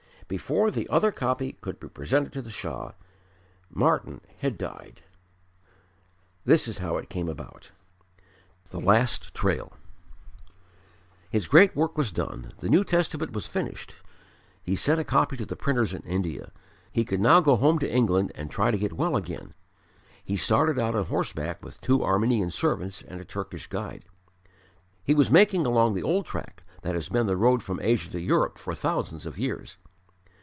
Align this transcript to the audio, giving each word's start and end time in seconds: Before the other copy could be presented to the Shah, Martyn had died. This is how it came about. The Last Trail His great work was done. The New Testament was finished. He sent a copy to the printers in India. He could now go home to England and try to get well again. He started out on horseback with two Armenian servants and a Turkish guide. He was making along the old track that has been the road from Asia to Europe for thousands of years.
Before 0.27 0.71
the 0.71 0.87
other 0.87 1.11
copy 1.11 1.57
could 1.59 1.77
be 1.77 1.89
presented 1.89 2.31
to 2.31 2.41
the 2.41 2.49
Shah, 2.49 2.93
Martyn 3.69 4.21
had 4.39 4.57
died. 4.57 5.03
This 6.45 6.69
is 6.69 6.77
how 6.77 6.95
it 6.95 7.09
came 7.09 7.27
about. 7.27 7.71
The 8.69 8.79
Last 8.79 9.35
Trail 9.35 9.73
His 11.29 11.49
great 11.49 11.75
work 11.75 11.97
was 11.97 12.13
done. 12.13 12.53
The 12.59 12.69
New 12.69 12.85
Testament 12.85 13.33
was 13.33 13.45
finished. 13.45 13.95
He 14.63 14.73
sent 14.77 15.01
a 15.01 15.03
copy 15.03 15.35
to 15.35 15.45
the 15.45 15.57
printers 15.57 15.93
in 15.93 16.01
India. 16.03 16.53
He 16.93 17.03
could 17.03 17.19
now 17.19 17.41
go 17.41 17.57
home 17.57 17.77
to 17.79 17.91
England 17.91 18.31
and 18.33 18.49
try 18.49 18.71
to 18.71 18.77
get 18.79 18.93
well 18.93 19.17
again. 19.17 19.53
He 20.23 20.37
started 20.37 20.79
out 20.79 20.95
on 20.95 21.07
horseback 21.07 21.61
with 21.61 21.81
two 21.81 22.05
Armenian 22.05 22.51
servants 22.51 23.01
and 23.01 23.19
a 23.19 23.25
Turkish 23.25 23.67
guide. 23.67 24.05
He 25.03 25.13
was 25.13 25.29
making 25.29 25.65
along 25.65 25.93
the 25.93 26.03
old 26.03 26.25
track 26.25 26.63
that 26.83 26.95
has 26.95 27.09
been 27.09 27.27
the 27.27 27.35
road 27.35 27.61
from 27.61 27.81
Asia 27.81 28.09
to 28.11 28.21
Europe 28.21 28.57
for 28.57 28.73
thousands 28.73 29.25
of 29.25 29.37
years. 29.37 29.75